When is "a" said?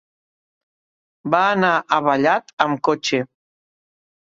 1.97-2.01